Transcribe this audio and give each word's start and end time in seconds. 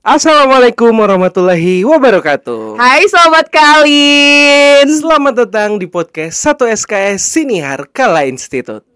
Assalamualaikum 0.00 0.96
warahmatullahi 0.96 1.84
wabarakatuh. 1.84 2.80
Hai 2.80 3.04
sobat 3.04 3.52
Kalin. 3.52 4.88
Selamat 4.88 5.44
datang 5.44 5.76
di 5.76 5.84
podcast 5.84 6.40
1 6.40 6.72
SKS 6.72 7.20
Sinihar 7.20 7.84
Kala 7.92 8.24
Institute. 8.24 8.89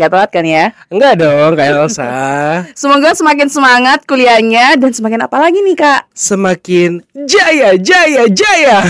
Nggak 0.00 0.16
telat 0.16 0.30
kan 0.32 0.44
ya? 0.48 0.64
Enggak 0.88 1.20
dong, 1.20 1.52
Kak 1.60 1.66
Elsa. 1.76 2.08
Semoga 2.80 3.12
semakin 3.12 3.52
semangat 3.52 4.08
kuliahnya 4.08 4.80
dan 4.80 4.96
semakin 4.96 5.28
apa 5.28 5.36
lagi 5.36 5.60
nih 5.60 5.76
kak? 5.76 6.08
Semakin 6.16 7.04
jaya, 7.28 7.76
jaya, 7.76 8.24
jaya. 8.32 8.80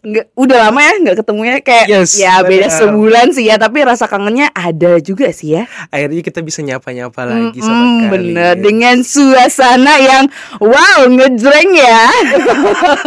Nggak, 0.00 0.26
udah 0.32 0.58
lama 0.64 0.80
ya 0.80 0.92
nggak 1.00 1.16
ketemunya 1.18 1.54
kayak 1.58 1.86
Yes, 1.86 2.16
ya 2.16 2.40
beda 2.40 2.68
sebulan 2.68 3.30
sih 3.30 3.44
ya 3.44 3.56
tapi 3.56 3.80
rasa 3.80 4.04
kangennya 4.04 4.50
ada 4.50 4.98
juga 4.98 5.30
sih 5.30 5.54
ya. 5.54 5.64
Akhirnya 5.88 6.20
kita 6.20 6.40
bisa 6.40 6.60
nyapa-nyapa 6.60 7.20
lagi 7.22 7.56
Mm-mm, 7.56 7.64
sobat 7.64 7.88
kali. 7.88 8.10
bener 8.12 8.52
dengan 8.56 8.96
suasana 9.00 9.94
yang 9.96 10.24
wow 10.58 11.06
ngejreng 11.06 11.70
ya. 11.72 12.02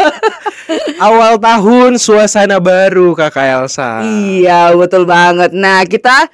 Awal 0.99 1.37
tahun 1.37 1.91
suasana 1.95 2.57
baru 2.57 3.13
Kakak 3.13 3.47
Elsa. 3.63 4.03
Iya 4.03 4.73
betul 4.73 5.05
banget. 5.05 5.53
Nah 5.53 5.83
kita 5.83 6.27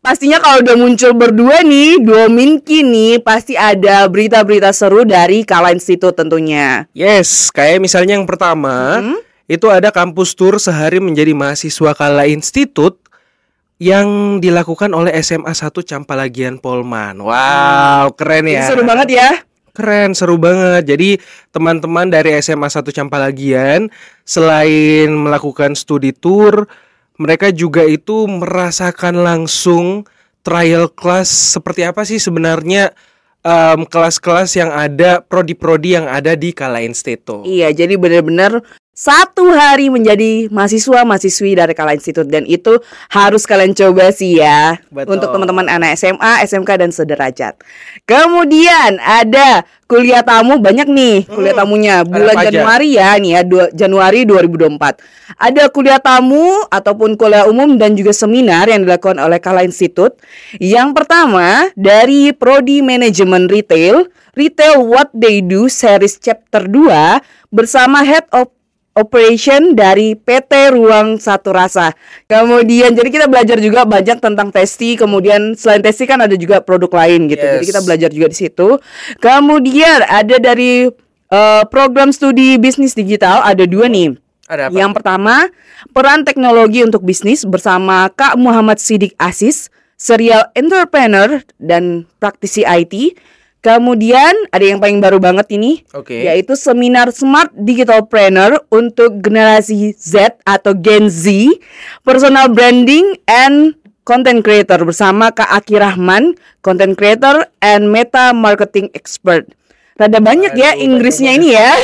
pastinya 0.00 0.40
kalau 0.40 0.64
udah 0.64 0.76
muncul 0.76 1.12
berdua 1.12 1.60
nih, 1.60 2.00
dua 2.00 2.26
minki 2.26 2.80
nih 2.80 3.20
pasti 3.20 3.54
ada 3.54 4.08
berita-berita 4.08 4.72
seru 4.72 5.04
dari 5.04 5.44
Kala 5.44 5.70
Institute 5.70 6.16
tentunya. 6.16 6.88
Yes, 6.90 7.52
kayak 7.52 7.78
misalnya 7.78 8.16
yang 8.16 8.26
pertama 8.26 8.98
Hmm? 9.00 9.18
Itu 9.50 9.66
ada 9.66 9.90
kampus 9.90 10.38
tour 10.38 10.62
sehari 10.62 11.02
menjadi 11.02 11.34
mahasiswa 11.34 11.90
Kala 11.98 12.30
Institute 12.30 13.02
yang 13.82 14.38
dilakukan 14.38 14.94
oleh 14.94 15.10
SMA 15.18 15.50
1 15.50 15.74
Campalagian 15.82 16.62
Polman. 16.62 17.18
Wow, 17.18 18.14
keren 18.14 18.46
Ini 18.46 18.62
ya. 18.62 18.64
seru 18.70 18.86
banget 18.86 19.08
ya. 19.10 19.30
Keren, 19.74 20.14
seru 20.14 20.38
banget. 20.38 20.86
Jadi 20.86 21.18
teman-teman 21.50 22.06
dari 22.06 22.38
SMA 22.38 22.70
1 22.70 22.94
Campalagian 22.94 23.90
selain 24.22 25.10
melakukan 25.10 25.74
studi 25.74 26.14
tour, 26.14 26.70
mereka 27.18 27.50
juga 27.50 27.82
itu 27.82 28.30
merasakan 28.30 29.18
langsung 29.26 30.06
trial 30.46 30.86
class 30.94 31.58
seperti 31.58 31.82
apa 31.82 32.06
sih 32.06 32.22
sebenarnya 32.22 32.94
em, 33.42 33.82
kelas-kelas 33.88 34.54
yang 34.54 34.70
ada 34.70 35.24
prodi-prodi 35.24 35.98
yang 35.98 36.06
ada 36.06 36.38
di 36.38 36.54
Kala 36.54 36.84
Institute. 36.84 37.48
Iya, 37.48 37.72
jadi 37.72 37.96
bener-bener 37.96 38.60
satu 39.00 39.48
hari 39.56 39.88
menjadi 39.88 40.52
mahasiswa 40.52 41.08
mahasiswi 41.08 41.56
dari 41.56 41.72
Kala 41.72 41.96
Institute 41.96 42.28
dan 42.28 42.44
itu 42.44 42.76
harus 43.08 43.48
kalian 43.48 43.72
coba 43.72 44.12
sih 44.12 44.36
ya 44.36 44.76
Betul. 44.92 45.16
untuk 45.16 45.32
teman-teman 45.32 45.72
anak 45.72 45.96
SMA, 45.96 46.44
SMK 46.44 46.70
dan 46.76 46.92
sederajat. 46.92 47.56
Kemudian 48.04 49.00
ada 49.00 49.64
kuliah 49.88 50.20
tamu 50.20 50.60
banyak 50.60 50.84
nih 50.84 51.24
kuliah 51.32 51.56
tamunya 51.56 52.04
bulan 52.04 52.44
aja? 52.44 52.52
Januari 52.52 52.88
ya 53.00 53.16
nih 53.16 53.30
ya 53.32 53.40
dua- 53.40 53.72
Januari 53.72 54.28
2024. 54.28 55.00
Ada 55.40 55.72
kuliah 55.72 56.02
tamu 56.02 56.68
ataupun 56.68 57.16
kuliah 57.16 57.48
umum 57.48 57.80
dan 57.80 57.96
juga 57.96 58.12
seminar 58.12 58.68
yang 58.68 58.84
dilakukan 58.84 59.16
oleh 59.16 59.40
Kala 59.40 59.64
Institute. 59.64 60.20
Yang 60.60 60.92
pertama 60.92 61.72
dari 61.72 62.36
prodi 62.36 62.84
manajemen 62.84 63.48
retail, 63.48 64.12
Retail 64.36 64.84
What 64.84 65.08
They 65.16 65.40
Do 65.40 65.72
series 65.72 66.20
chapter 66.20 66.68
2 66.68 67.48
bersama 67.48 68.04
Head 68.04 68.28
of 68.36 68.59
Operation 69.00 69.72
dari 69.72 70.12
PT 70.12 70.76
Ruang 70.76 71.16
Satu 71.16 71.56
Rasa. 71.56 71.96
Kemudian 72.28 72.92
jadi 72.92 73.08
kita 73.08 73.26
belajar 73.32 73.56
juga 73.56 73.88
banyak 73.88 74.20
tentang 74.20 74.52
testi. 74.52 75.00
Kemudian 75.00 75.56
selain 75.56 75.80
testi 75.80 76.04
kan 76.04 76.20
ada 76.20 76.36
juga 76.36 76.60
produk 76.60 76.92
lain 77.00 77.32
gitu. 77.32 77.40
Jadi 77.40 77.64
Yes. 77.64 77.70
kita 77.72 77.80
belajar 77.80 78.08
juga 78.12 78.28
di 78.28 78.36
situ. 78.36 78.68
Kemudian 79.18 80.04
ada 80.04 80.36
dari 80.36 80.92
eh, 81.30 81.62
program 81.70 82.10
studi 82.10 82.58
bisnis 82.58 82.92
digital 82.92 83.40
ada 83.46 83.62
dua 83.62 83.86
nih. 83.86 84.18
Ada 84.50 84.66
apa? 84.66 84.74
Yang 84.74 84.92
pertama, 84.98 85.34
peran 85.94 86.26
teknologi 86.26 86.82
untuk 86.82 87.06
bisnis 87.06 87.46
bersama 87.46 88.10
Kak 88.10 88.34
Muhammad 88.34 88.82
Sidik 88.82 89.14
Asis, 89.14 89.70
serial 89.94 90.50
entrepreneur 90.58 91.38
dan 91.62 92.10
praktisi 92.18 92.66
IT. 92.66 93.14
Kemudian 93.60 94.32
ada 94.56 94.64
yang 94.64 94.80
paling 94.80 95.04
baru 95.04 95.20
banget 95.20 95.52
ini, 95.52 95.84
Oke. 95.92 96.24
yaitu 96.24 96.56
seminar 96.56 97.12
Smart 97.12 97.52
Digital 97.52 98.08
Planner 98.08 98.56
untuk 98.72 99.20
generasi 99.20 99.92
Z 99.92 100.40
atau 100.48 100.72
Gen 100.72 101.12
Z, 101.12 101.28
personal 102.00 102.48
branding 102.48 103.20
and 103.28 103.76
content 104.08 104.40
creator 104.40 104.80
bersama 104.80 105.28
Kak 105.28 105.60
Aki 105.60 105.76
Rahman, 105.76 106.40
content 106.64 106.96
creator 106.96 107.52
and 107.60 107.92
meta 107.92 108.32
marketing 108.32 108.88
expert. 108.96 109.44
Rada 110.00 110.16
banyak 110.16 110.56
ya 110.56 110.72
Aduh, 110.72 110.80
Inggrisnya 110.80 111.36
ini 111.36 111.52
ya. 111.52 111.76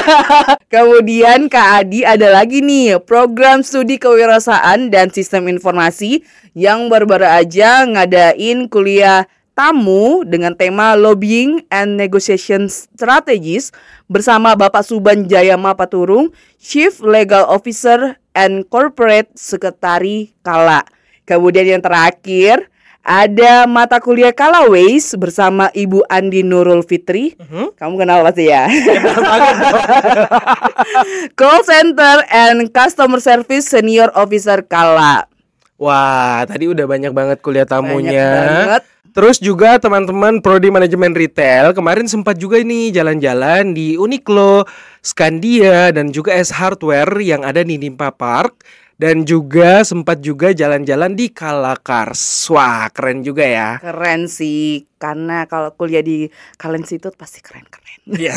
Kemudian 0.72 1.52
Kak 1.52 1.84
Adi 1.84 2.00
ada 2.00 2.32
lagi 2.32 2.64
nih 2.64 2.96
program 3.04 3.60
studi 3.60 4.00
kewirausahaan 4.00 4.88
dan 4.88 5.12
sistem 5.12 5.52
informasi 5.52 6.24
yang 6.56 6.88
baru-baru 6.88 7.28
aja 7.28 7.84
ngadain 7.84 8.64
kuliah 8.72 9.28
tamu 9.54 10.24
dengan 10.24 10.56
tema 10.56 10.96
lobbying 10.96 11.62
and 11.68 11.98
negotiation 11.98 12.66
strategies 12.70 13.70
bersama 14.08 14.56
Bapak 14.56 14.82
Suban 14.82 15.28
Jayama 15.28 15.76
Paturung, 15.76 16.32
Chief 16.56 16.90
Legal 17.04 17.44
Officer 17.46 18.16
and 18.32 18.64
Corporate 18.66 19.30
Secretary 19.36 20.32
Kala. 20.40 20.82
Kemudian 21.28 21.78
yang 21.78 21.82
terakhir 21.84 22.70
ada 23.00 23.64
mata 23.64 23.96
kuliah 23.96 24.32
Kalaways 24.32 25.16
bersama 25.16 25.72
Ibu 25.72 26.04
Andi 26.06 26.44
Nurul 26.44 26.84
Fitri. 26.84 27.32
Mhm. 27.40 27.74
Kamu 27.74 27.94
kenal 27.96 28.20
pasti 28.26 28.52
ya. 28.52 28.68
Call 31.38 31.60
Center 31.64 32.16
and 32.28 32.68
Customer 32.68 33.18
Service 33.18 33.72
Senior 33.72 34.12
Officer 34.12 34.60
Kala. 34.64 35.24
Wah, 35.80 36.44
tadi 36.44 36.68
udah 36.68 36.84
banyak 36.84 37.12
banget 37.16 37.38
kuliah 37.40 37.64
tamunya. 37.64 38.12
Banyak 38.12 38.44
banget. 38.44 38.82
Terus 39.10 39.42
juga 39.42 39.76
teman-teman 39.82 40.38
prodi 40.38 40.70
manajemen 40.70 41.10
retail 41.10 41.74
kemarin 41.74 42.06
sempat 42.06 42.38
juga 42.38 42.62
ini 42.62 42.94
jalan-jalan 42.94 43.74
di 43.74 43.98
Uniqlo, 43.98 44.64
Skandia 45.02 45.90
dan 45.90 46.14
juga 46.14 46.38
S 46.38 46.54
Hardware 46.54 47.18
yang 47.18 47.42
ada 47.42 47.66
di 47.66 47.74
Nimpa 47.74 48.14
Park 48.14 48.62
dan 49.00 49.24
juga 49.24 49.80
sempat 49.80 50.20
juga 50.20 50.52
jalan-jalan 50.52 51.16
di 51.16 51.32
Kalakars. 51.32 52.20
Wah, 52.52 52.92
keren 52.92 53.24
juga 53.24 53.48
ya. 53.48 53.80
Keren 53.80 54.28
sih, 54.28 54.84
karena 55.00 55.48
kalau 55.48 55.72
kuliah 55.72 56.04
di 56.04 56.28
Kalen 56.60 56.84
Institute 56.84 57.16
pasti 57.16 57.40
keren-keren. 57.40 58.04
Iya. 58.04 58.36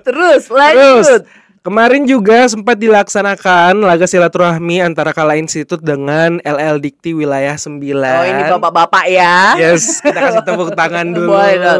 Terus 0.00 0.48
Terus 0.48 0.48
lanjut. 0.48 1.22
Kemarin 1.62 2.06
juga 2.06 2.46
sempat 2.46 2.78
dilaksanakan 2.78 3.82
laga 3.82 4.06
silaturahmi 4.06 4.82
antara 4.82 5.10
Kala 5.12 5.36
Institut 5.36 5.82
dengan 5.82 6.38
LL 6.42 6.78
Dikti 6.78 7.14
wilayah 7.14 7.54
9. 7.54 7.78
Oh 7.78 8.24
ini 8.26 8.42
bapak-bapak 8.46 9.04
ya. 9.10 9.54
Yes, 9.58 10.00
kita 10.02 10.18
kasih 10.18 10.44
tepuk 10.44 10.72
tangan 10.74 11.12
dulu 11.16 11.36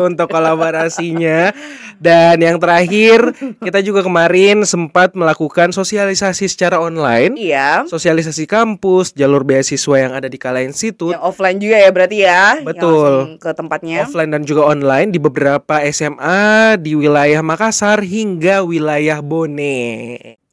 untuk 0.07 0.27
kolaborasinya. 0.31 1.53
Dan 1.99 2.39
yang 2.39 2.63
terakhir, 2.63 3.35
kita 3.59 3.83
juga 3.83 4.07
kemarin 4.07 4.63
sempat 4.63 5.19
melakukan 5.19 5.75
sosialisasi 5.75 6.47
secara 6.47 6.79
online. 6.79 7.35
Iya. 7.35 7.91
Sosialisasi 7.91 8.47
kampus, 8.47 9.11
jalur 9.19 9.43
beasiswa 9.43 9.97
yang 9.99 10.15
ada 10.15 10.31
di 10.31 10.39
Kala 10.39 10.63
Institute, 10.63 11.19
Yang 11.19 11.27
offline 11.27 11.59
juga 11.59 11.77
ya 11.83 11.91
berarti 11.91 12.19
ya. 12.23 12.45
Betul. 12.63 13.37
ke 13.43 13.51
tempatnya. 13.51 14.07
offline 14.07 14.31
dan 14.31 14.43
juga 14.47 14.71
online 14.71 15.11
di 15.11 15.19
beberapa 15.19 15.83
SMA 15.91 16.79
di 16.79 16.95
wilayah 16.95 17.43
Makassar 17.43 17.99
hingga 18.07 18.63
wilayah 18.63 19.19
Bone. 19.19 19.68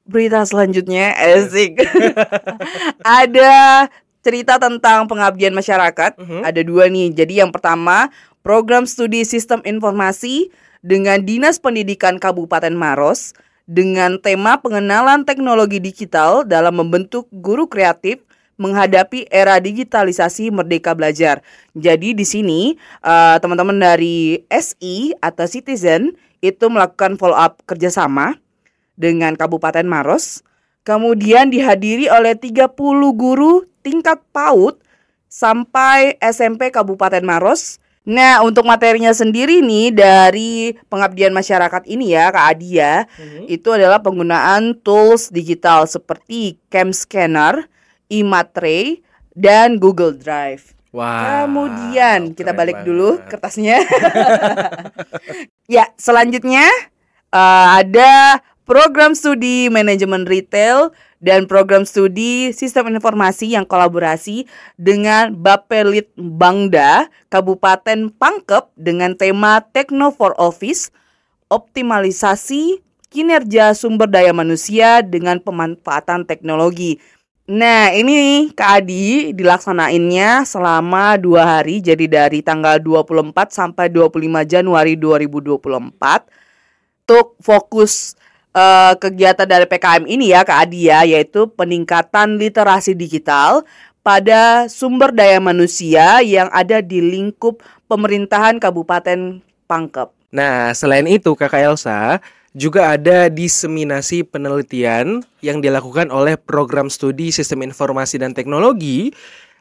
Berita 0.05 0.45
selanjutnya 0.45 1.17
asik. 1.17 1.81
Ada 3.23 3.89
cerita 4.21 4.57
tentang 4.57 5.09
pengabdian 5.09 5.53
masyarakat. 5.53 6.17
Mhm. 6.17 6.41
Ada 6.45 6.61
dua 6.61 6.89
nih. 6.89 7.13
Jadi 7.13 7.41
yang 7.41 7.49
pertama, 7.49 8.13
program 8.45 8.85
studi 8.85 9.25
sistem 9.25 9.65
informasi 9.65 10.53
dengan 10.85 11.25
Dinas 11.25 11.57
Pendidikan 11.57 12.21
Kabupaten 12.21 12.73
Maros 12.73 13.33
dengan 13.65 14.21
tema 14.21 14.61
pengenalan 14.61 15.25
teknologi 15.25 15.81
digital 15.81 16.45
dalam 16.45 16.77
membentuk 16.77 17.25
guru 17.33 17.65
kreatif 17.65 18.21
menghadapi 18.55 19.27
era 19.33 19.59
digitalisasi 19.59 20.53
Merdeka 20.53 20.95
Belajar. 20.95 21.43
Jadi 21.75 22.15
di 22.15 22.23
sini 22.23 22.77
uh, 23.03 23.35
teman-teman 23.41 23.75
dari 23.75 24.45
SI 24.47 25.11
atau 25.19 25.45
Citizen 25.49 26.15
itu 26.39 26.65
melakukan 26.69 27.17
follow 27.19 27.35
up 27.35 27.59
kerjasama 27.65 28.37
dengan 28.99 29.35
Kabupaten 29.35 29.85
Maros. 29.87 30.43
Kemudian 30.85 31.49
dihadiri 31.49 32.11
oleh 32.11 32.37
30 32.37 32.75
guru 33.15 33.65
tingkat 33.81 34.21
PAUD 34.33 34.81
sampai 35.29 36.15
SMP 36.23 36.71
Kabupaten 36.71 37.21
Maros. 37.25 37.77
Nah, 38.05 38.45
untuk 38.45 38.69
materinya 38.69 39.09
sendiri 39.09 39.65
nih 39.65 39.89
dari 39.89 40.77
pengabdian 40.93 41.33
masyarakat 41.33 41.89
ini 41.89 42.13
ya, 42.13 42.29
Kak 42.29 42.45
Adia, 42.53 43.09
mm-hmm. 43.09 43.49
itu 43.49 43.69
adalah 43.73 43.97
penggunaan 43.97 44.77
tools 44.85 45.33
digital 45.33 45.89
seperti 45.89 46.61
Cam 46.69 46.93
Scanner, 46.93 47.65
e-matre, 48.05 49.01
dan 49.33 49.81
Google 49.81 50.13
Drive. 50.13 50.77
Wow. 50.93 51.49
Kemudian 51.49 52.37
kita 52.37 52.53
balik 52.53 52.85
banget. 52.85 52.87
dulu 52.87 53.09
kertasnya. 53.25 53.83
ya, 55.75 55.89
selanjutnya 55.97 56.69
uh, 57.35 57.83
ada 57.83 58.39
program 58.65 59.13
studi 59.13 59.69
manajemen 59.69 60.25
retail 60.25 60.89
dan 61.21 61.45
program 61.45 61.85
studi 61.85 62.51
sistem 62.51 62.91
informasi 62.91 63.53
yang 63.53 63.63
kolaborasi 63.63 64.49
dengan 64.75 65.37
Bapelit 65.37 66.09
Bangda 66.17 67.07
Kabupaten 67.29 68.09
Pangkep 68.13 68.73
dengan 68.75 69.13
tema 69.13 69.61
Techno 69.61 70.11
for 70.11 70.33
Office 70.41 70.89
optimalisasi 71.47 72.81
kinerja 73.13 73.77
sumber 73.77 74.09
daya 74.09 74.33
manusia 74.35 75.05
dengan 75.05 75.39
pemanfaatan 75.39 76.25
teknologi. 76.25 76.99
Nah 77.45 77.93
ini 77.93 78.49
Kak 78.57 78.81
Adi 78.81 79.29
dilaksanainnya 79.29 80.49
selama 80.49 81.13
dua 81.21 81.45
hari 81.45 81.77
jadi 81.77 82.09
dari 82.09 82.41
tanggal 82.41 82.81
24 82.81 83.53
sampai 83.53 83.85
25 83.93 84.17
Januari 84.49 84.97
2024 84.97 87.05
untuk 87.05 87.37
fokus 87.37 88.17
uh, 88.55 88.93
kegiatan 88.95 89.45
dari 89.45 89.67
PKM 89.67 90.07
ini 90.07 90.31
ya 90.31 90.47
Kak 90.47 90.65
Adi 90.65 90.87
ya 90.87 91.03
yaitu 91.03 91.51
peningkatan 91.51 92.39
literasi 92.39 92.95
digital 92.95 93.67
pada 94.01 94.71
sumber 94.71 95.11
daya 95.11 95.43
manusia 95.43 96.23
yang 96.23 96.47
ada 96.55 96.79
di 96.79 97.03
lingkup 97.03 97.59
pemerintahan 97.91 98.57
Kabupaten 98.61 99.43
Pangkep. 99.67 100.09
Nah, 100.29 100.71
selain 100.77 101.09
itu 101.09 101.33
Kakak 101.33 101.61
Elsa 101.61 102.21
juga 102.55 102.95
ada 102.95 103.27
diseminasi 103.27 104.23
penelitian 104.23 105.25
yang 105.43 105.59
dilakukan 105.59 106.07
oleh 106.13 106.39
program 106.39 106.87
studi 106.87 107.33
Sistem 107.33 107.67
Informasi 107.67 108.21
dan 108.21 108.31
Teknologi 108.31 109.11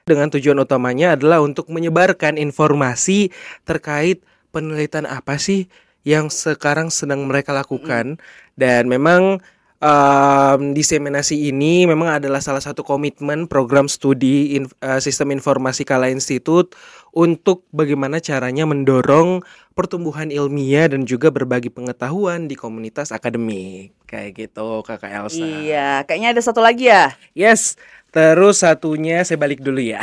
dengan 0.05 0.29
tujuan 0.29 0.61
utamanya 0.61 1.17
adalah 1.17 1.41
untuk 1.41 1.73
menyebarkan 1.73 2.37
informasi 2.37 3.33
terkait 3.65 4.21
penelitian 4.53 5.09
apa 5.09 5.41
sih 5.41 5.67
yang 6.05 6.29
sekarang 6.29 6.93
sedang 6.93 7.25
mereka 7.25 7.57
lakukan 7.57 8.21
dan 8.55 8.87
memang 8.87 9.41
um, 9.81 10.61
diseminasi 10.77 11.49
ini 11.53 11.85
memang 11.85 12.21
adalah 12.21 12.41
salah 12.45 12.61
satu 12.61 12.85
komitmen 12.85 13.49
program 13.49 13.89
studi 13.89 14.57
in, 14.57 14.69
uh, 14.85 15.01
sistem 15.01 15.33
informasi 15.33 15.85
Kala 15.85 16.09
Institut 16.09 16.77
untuk 17.15 17.65
bagaimana 17.71 18.19
caranya 18.19 18.69
mendorong 18.69 19.45
pertumbuhan 19.73 20.29
ilmiah 20.31 20.93
dan 20.93 21.09
juga 21.09 21.33
berbagi 21.33 21.73
pengetahuan 21.73 22.47
di 22.47 22.55
komunitas 22.55 23.11
akademik 23.11 23.97
kayak 24.09 24.37
gitu 24.39 24.85
kakak 24.87 25.11
Elsa. 25.11 25.43
Iya, 25.43 26.05
kayaknya 26.07 26.37
ada 26.37 26.43
satu 26.43 26.61
lagi 26.63 26.87
ya. 26.93 27.15
Yes, 27.35 27.75
Terus 28.15 28.63
satunya 28.63 29.27
saya 29.27 29.35
balik 29.43 29.59
dulu 29.59 29.83
ya. 29.83 29.99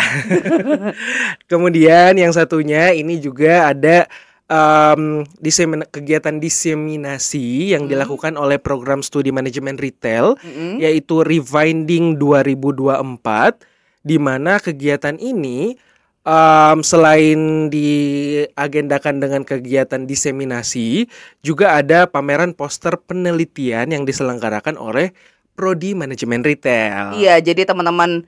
Kemudian 1.51 2.11
yang 2.19 2.35
satunya 2.35 2.91
ini 2.91 3.23
juga 3.23 3.71
ada 3.71 4.03
um, 4.51 5.23
disemin 5.39 5.87
kegiatan 5.87 6.37
diseminasi 6.43 7.71
yang 7.71 7.87
hmm. 7.87 7.91
dilakukan 7.95 8.35
oleh 8.35 8.59
program 8.59 8.99
studi 8.99 9.31
manajemen 9.31 9.79
retail 9.79 10.35
hmm. 10.43 10.83
yaitu 10.83 11.23
Rewinding 11.23 12.19
2024 12.19 14.03
di 14.03 14.17
mana 14.19 14.59
kegiatan 14.59 15.15
ini 15.15 15.79
um, 16.27 16.83
selain 16.83 17.71
diagendakan 17.71 19.23
dengan 19.23 19.41
kegiatan 19.47 20.03
diseminasi 20.03 21.07
juga 21.45 21.79
ada 21.79 22.09
pameran 22.09 22.51
poster 22.51 22.99
penelitian 22.99 23.93
yang 23.95 24.03
diselenggarakan 24.03 24.75
oleh 24.75 25.15
prodi 25.55 25.93
manajemen 25.93 26.41
retail. 26.41 27.13
Iya, 27.13 27.37
jadi 27.43 27.69
teman-teman 27.69 28.25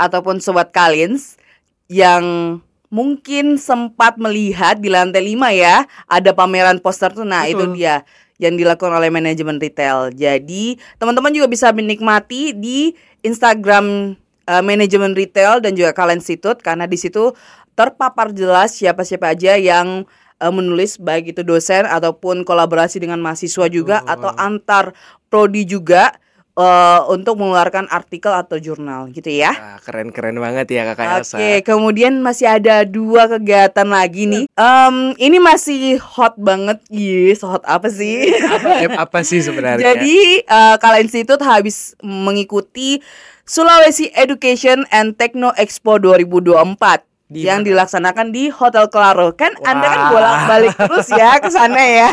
ataupun 0.00 0.42
sobat 0.42 0.74
Kalins 0.74 1.38
yang 1.86 2.58
mungkin 2.92 3.56
sempat 3.56 4.20
melihat 4.20 4.76
di 4.76 4.92
lantai 4.92 5.24
5 5.24 5.48
ya, 5.56 5.88
ada 6.04 6.30
pameran 6.36 6.76
poster 6.84 7.08
tuh. 7.16 7.24
Nah, 7.24 7.48
Betul. 7.48 7.56
itu 7.56 7.64
dia 7.80 8.04
yang 8.36 8.60
dilakukan 8.60 8.92
oleh 8.92 9.08
manajemen 9.08 9.56
retail. 9.56 10.12
Jadi, 10.12 10.76
teman-teman 11.00 11.32
juga 11.32 11.48
bisa 11.48 11.72
menikmati 11.72 12.52
di 12.52 12.92
Instagram 13.24 14.12
uh, 14.44 14.62
manajemen 14.62 15.16
retail 15.16 15.64
dan 15.64 15.72
juga 15.72 15.96
Kalian 15.96 16.20
Institute 16.20 16.60
karena 16.60 16.84
di 16.84 17.00
situ 17.00 17.32
terpapar 17.72 18.36
jelas 18.36 18.76
siapa-siapa 18.76 19.32
aja 19.32 19.56
yang 19.56 20.04
uh, 20.42 20.52
menulis 20.52 21.00
baik 21.00 21.32
itu 21.32 21.40
dosen 21.46 21.88
ataupun 21.88 22.44
kolaborasi 22.44 23.00
dengan 23.00 23.22
mahasiswa 23.22 23.70
juga 23.72 24.04
oh. 24.04 24.12
atau 24.12 24.30
antar 24.36 24.92
prodi 25.32 25.64
juga 25.64 26.12
uh, 26.56 27.06
untuk 27.08 27.38
mengeluarkan 27.40 27.88
artikel 27.88 28.32
atau 28.32 28.56
jurnal 28.60 29.08
gitu 29.12 29.28
ya. 29.32 29.78
keren-keren 29.84 30.36
banget 30.36 30.68
ya 30.72 30.82
Kakak 30.92 31.22
Elsa. 31.22 31.36
Oke, 31.38 31.64
kemudian 31.64 32.20
masih 32.20 32.48
ada 32.48 32.84
dua 32.84 33.28
kegiatan 33.28 33.88
lagi 33.88 34.28
nih. 34.28 34.44
Um, 34.56 35.16
ini 35.16 35.38
masih 35.40 36.00
hot 36.00 36.36
banget. 36.36 36.80
Yes, 36.92 37.44
hot 37.44 37.64
apa 37.64 37.88
sih? 37.88 38.32
apa, 38.36 39.08
apa 39.08 39.18
sih 39.24 39.40
sebenarnya? 39.40 39.82
Jadi, 39.82 40.44
uh, 40.48 40.76
Kala 40.80 41.00
Institute 41.00 41.40
habis 41.44 41.96
mengikuti 42.00 43.00
Sulawesi 43.42 44.08
Education 44.14 44.86
and 44.94 45.18
Techno 45.18 45.50
Expo 45.58 45.98
2024 45.98 47.11
di 47.32 47.48
yang 47.48 47.64
mana? 47.64 47.68
dilaksanakan 47.72 48.26
di 48.28 48.52
Hotel 48.52 48.92
Claro. 48.92 49.32
Kan 49.32 49.56
Wah. 49.56 49.72
Anda 49.72 49.86
kan 49.88 50.02
bolak-balik 50.12 50.74
terus 50.76 51.08
ya 51.08 51.40
ke 51.40 51.48
sana 51.48 51.80
ya. 51.80 52.10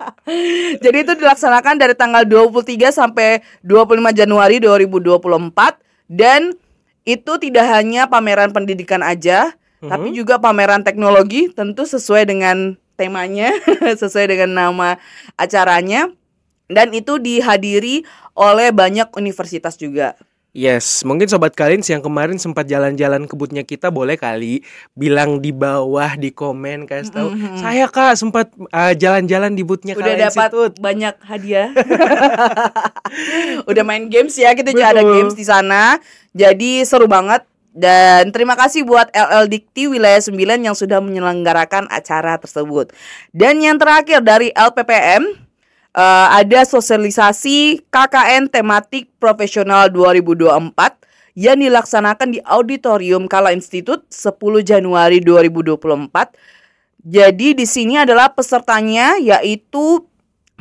Jadi 0.84 0.98
itu 1.00 1.12
dilaksanakan 1.16 1.80
dari 1.80 1.96
tanggal 1.96 2.28
23 2.28 2.92
sampai 2.92 3.40
25 3.64 4.12
Januari 4.12 4.60
2024 4.60 6.12
dan 6.12 6.52
itu 7.08 7.32
tidak 7.40 7.66
hanya 7.68 8.08
pameran 8.08 8.52
pendidikan 8.52 9.04
aja, 9.04 9.52
hmm. 9.80 9.88
tapi 9.88 10.12
juga 10.12 10.40
pameran 10.40 10.84
teknologi 10.84 11.52
tentu 11.52 11.84
sesuai 11.84 12.28
dengan 12.28 12.76
temanya, 12.96 13.52
sesuai 14.00 14.28
dengan 14.28 14.52
nama 14.52 15.00
acaranya 15.36 16.12
dan 16.68 16.92
itu 16.96 17.20
dihadiri 17.20 18.04
oleh 18.32 18.72
banyak 18.72 19.08
universitas 19.16 19.76
juga. 19.76 20.16
Yes, 20.54 21.02
mungkin 21.02 21.26
sobat 21.26 21.58
kalian 21.58 21.82
yang 21.82 21.98
kemarin 21.98 22.38
sempat 22.38 22.70
jalan-jalan 22.70 23.26
ke 23.26 23.34
boothnya 23.34 23.66
kita 23.66 23.90
boleh 23.90 24.14
kali 24.14 24.62
bilang 24.94 25.42
di 25.42 25.50
bawah 25.50 26.14
di 26.14 26.30
komen 26.30 26.86
kasih 26.86 27.10
tahu. 27.10 27.28
Mm 27.34 27.38
-hmm. 27.42 27.56
Saya 27.58 27.90
Kak 27.90 28.14
sempat 28.14 28.54
uh, 28.70 28.94
jalan-jalan 28.94 29.50
di 29.58 29.66
boothnya 29.66 29.98
Udah 29.98 30.14
dapat 30.14 30.78
banyak 30.78 31.14
hadiah. 31.26 31.74
Udah 33.70 33.82
main 33.82 34.06
games 34.06 34.38
ya, 34.38 34.54
kita 34.54 34.70
juga 34.70 34.94
ada 34.94 35.02
games 35.02 35.34
di 35.34 35.42
sana. 35.42 35.98
Jadi 36.30 36.86
seru 36.86 37.10
banget 37.10 37.42
dan 37.74 38.30
terima 38.30 38.54
kasih 38.54 38.86
buat 38.86 39.10
LL 39.10 39.50
Dikti 39.50 39.90
Wilayah 39.90 40.22
9 40.22 40.38
yang 40.38 40.78
sudah 40.78 41.02
menyelenggarakan 41.02 41.90
acara 41.90 42.38
tersebut. 42.38 42.94
Dan 43.34 43.58
yang 43.58 43.82
terakhir 43.82 44.22
dari 44.22 44.54
LPPM 44.54 45.43
uh, 45.94 46.28
ada 46.34 46.66
sosialisasi 46.66 47.86
KKN 47.88 48.50
tematik 48.50 49.08
profesional 49.16 49.88
2024 49.88 50.74
yang 51.34 51.58
dilaksanakan 51.58 52.28
di 52.34 52.38
Auditorium 52.46 53.26
Kala 53.26 53.50
Institut 53.50 54.06
10 54.10 54.38
Januari 54.62 55.18
2024. 55.18 55.74
Jadi 57.04 57.48
di 57.58 57.66
sini 57.66 57.98
adalah 57.98 58.30
pesertanya 58.30 59.18
yaitu 59.18 60.06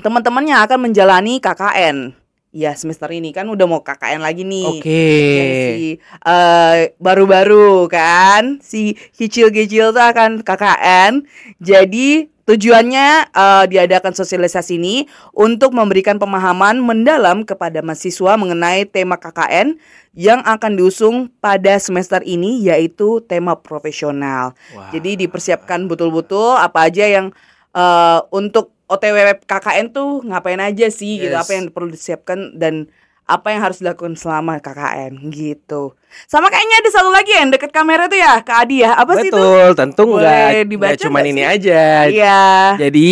teman-teman 0.02 0.44
yang 0.50 0.60
akan 0.66 0.90
menjalani 0.90 1.38
KKN. 1.38 2.18
Ya 2.54 2.78
semester 2.78 3.10
ini 3.10 3.34
kan 3.34 3.50
udah 3.50 3.66
mau 3.66 3.82
KKN 3.82 4.22
lagi 4.22 4.46
nih. 4.46 4.68
Oke. 4.70 4.82
Okay. 4.82 5.50
Si 5.74 5.88
uh, 6.22 6.86
baru-baru 7.02 7.90
kan 7.90 8.62
si 8.62 8.94
kecil-kecil 9.18 9.90
tuh 9.90 10.06
akan 10.06 10.46
KKN. 10.46 11.25
Jadi 11.58 12.33
Tujuannya 12.43 13.31
uh, 13.31 13.63
diadakan 13.71 14.12
sosialisasi 14.12 14.75
ini 14.75 15.07
untuk 15.31 15.71
memberikan 15.71 16.19
pemahaman 16.19 16.75
mendalam 16.83 17.47
kepada 17.47 17.79
mahasiswa 17.79 18.35
mengenai 18.35 18.83
tema 18.83 19.15
KKN 19.15 19.79
yang 20.12 20.43
akan 20.43 20.75
diusung 20.75 21.31
pada 21.39 21.79
semester 21.79 22.19
ini 22.27 22.59
yaitu 22.67 23.23
tema 23.23 23.55
profesional. 23.55 24.51
Wow. 24.75 24.91
Jadi 24.91 25.23
dipersiapkan 25.23 25.88
betul-betul 25.88 26.59
apa 26.59 26.91
aja 26.91 27.07
yang 27.07 27.31
uh, 27.71 28.19
untuk 28.27 28.75
OTW 28.91 29.47
KKN 29.47 29.95
tuh 29.95 30.27
ngapain 30.27 30.59
aja 30.59 30.91
sih 30.91 31.17
yes. 31.17 31.21
gitu, 31.23 31.35
apa 31.39 31.51
yang 31.55 31.65
perlu 31.71 31.89
disiapkan 31.95 32.59
dan 32.59 32.91
apa 33.24 33.56
yang 33.56 33.62
harus 33.63 33.80
dilakukan 33.80 34.20
selama 34.20 34.60
KKN 34.60 35.32
gitu. 35.32 35.96
Sama 36.27 36.51
kayaknya 36.51 36.75
ada 36.84 36.89
satu 36.92 37.10
lagi 37.10 37.32
yang 37.32 37.50
deket 37.50 37.72
kamera 37.72 38.12
tuh 38.12 38.20
ya, 38.20 38.44
Kak 38.44 38.68
Adi 38.68 38.84
ya. 38.84 38.94
Apa 39.00 39.18
sih 39.20 39.32
itu? 39.32 39.36
Betul, 39.36 39.70
tentu 39.80 40.03
enggak, 40.20 40.68
dibaca 40.68 40.92
enggak 40.94 41.03
cuman 41.08 41.24
ini 41.25 41.44
aja. 41.48 41.84
Iya. 42.12 42.48
Jadi 42.77 43.12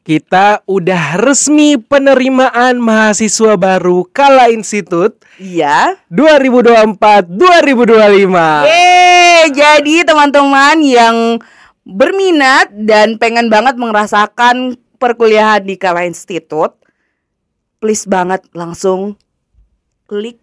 kita 0.00 0.64
udah 0.64 1.20
resmi 1.20 1.76
penerimaan 1.76 2.80
mahasiswa 2.80 3.54
baru 3.60 4.06
Kala 4.10 4.48
Institut 4.48 5.20
Iya. 5.40 5.96
2024 6.12 7.24
2025. 7.32 8.68
Yeay, 8.68 9.48
jadi 9.48 9.96
teman-teman 10.04 10.76
yang 10.84 11.40
berminat 11.88 12.68
dan 12.76 13.16
pengen 13.16 13.48
banget 13.48 13.80
merasakan 13.80 14.76
perkuliahan 15.00 15.64
di 15.64 15.80
Kala 15.80 16.04
Institute, 16.04 16.76
please 17.80 18.04
banget 18.04 18.44
langsung 18.52 19.16
klik 20.10 20.42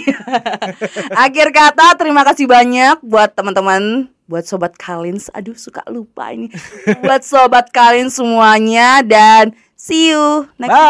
Akhir 1.27 1.51
kata 1.51 1.99
terima 1.99 2.23
kasih 2.23 2.47
banyak 2.47 3.03
buat 3.03 3.35
teman-teman, 3.35 4.07
buat 4.27 4.45
sobat 4.45 4.75
Kalins. 4.77 5.31
Aduh 5.33 5.55
suka 5.55 5.81
lupa 5.87 6.29
ini. 6.35 6.51
buat 7.03 7.23
sobat 7.23 7.71
Kalins 7.73 8.19
semuanya 8.19 9.01
dan 9.01 9.55
see 9.73 10.11
you 10.11 10.45
next 10.59 10.75
Bye. 10.75 10.87